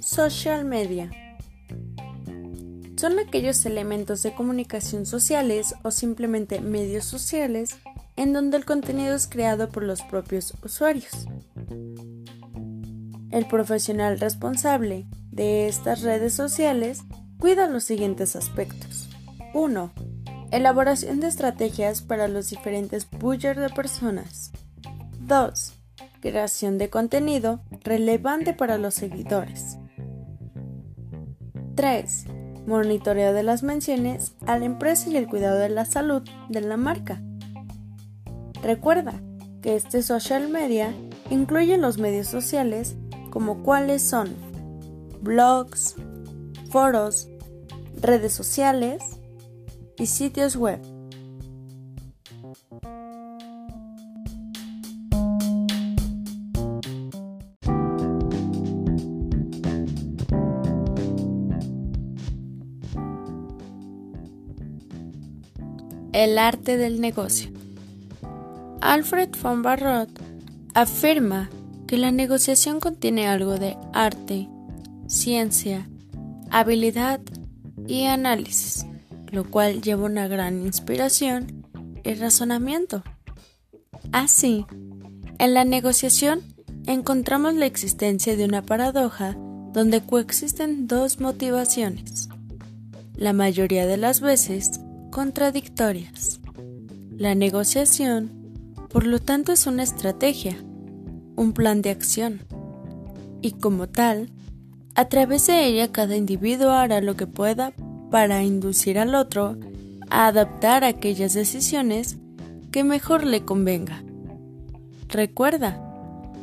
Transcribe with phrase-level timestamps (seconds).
[0.00, 1.10] Social media
[2.96, 7.76] son aquellos elementos de comunicación sociales o simplemente medios sociales
[8.16, 11.28] en donde el contenido es creado por los propios usuarios.
[13.30, 17.02] El profesional responsable de estas redes sociales
[17.38, 19.08] cuida los siguientes aspectos.
[19.54, 19.92] 1.
[20.50, 24.50] Elaboración de estrategias para los diferentes bullers de personas.
[25.20, 25.74] 2.
[26.22, 29.76] Creación de contenido relevante para los seguidores.
[31.74, 32.24] 3.
[32.66, 36.78] Monitoreo de las menciones a la empresa y el cuidado de la salud de la
[36.78, 37.20] marca.
[38.62, 39.20] Recuerda
[39.60, 40.94] que este social media
[41.28, 42.96] incluye los medios sociales
[43.28, 44.34] como cuáles son
[45.20, 45.94] blogs,
[46.70, 47.28] foros,
[48.00, 49.17] redes sociales
[49.98, 50.80] y sitios web.
[66.12, 67.50] El arte del negocio.
[68.80, 70.10] Alfred von Barrot
[70.74, 71.50] afirma
[71.86, 74.48] que la negociación contiene algo de arte,
[75.06, 75.88] ciencia,
[76.50, 77.20] habilidad
[77.86, 78.87] y análisis,
[79.30, 81.66] lo cual lleva una gran inspiración
[82.04, 83.02] y razonamiento.
[84.12, 84.66] Así,
[85.38, 86.40] en la negociación
[86.86, 89.36] encontramos la existencia de una paradoja
[89.72, 92.28] donde coexisten dos motivaciones,
[93.14, 96.40] la mayoría de las veces contradictorias.
[97.16, 98.30] La negociación,
[98.88, 100.56] por lo tanto, es una estrategia,
[101.36, 102.40] un plan de acción,
[103.42, 104.30] y como tal,
[104.94, 107.72] a través de ella cada individuo hará lo que pueda
[108.10, 109.56] para inducir al otro
[110.10, 112.18] a adaptar aquellas decisiones
[112.70, 114.02] que mejor le convenga.
[115.08, 115.82] Recuerda,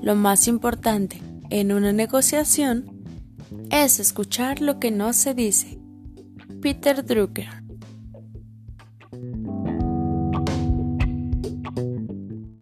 [0.00, 2.84] lo más importante en una negociación
[3.70, 5.78] es escuchar lo que no se dice.
[6.60, 7.61] Peter Drucker